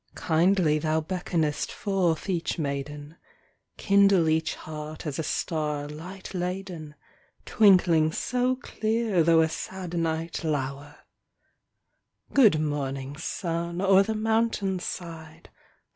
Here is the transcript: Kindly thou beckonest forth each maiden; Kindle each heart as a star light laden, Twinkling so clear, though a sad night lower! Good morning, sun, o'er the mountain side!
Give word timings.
Kindly 0.15 0.79
thou 0.79 0.99
beckonest 0.99 1.71
forth 1.71 2.27
each 2.27 2.57
maiden; 2.57 3.17
Kindle 3.77 4.29
each 4.29 4.55
heart 4.55 5.05
as 5.05 5.19
a 5.19 5.23
star 5.23 5.87
light 5.87 6.33
laden, 6.33 6.95
Twinkling 7.45 8.11
so 8.11 8.55
clear, 8.55 9.21
though 9.21 9.41
a 9.43 9.47
sad 9.47 9.93
night 9.95 10.43
lower! 10.43 10.95
Good 12.33 12.59
morning, 12.59 13.15
sun, 13.17 13.79
o'er 13.79 14.01
the 14.01 14.15
mountain 14.15 14.79
side! 14.79 15.51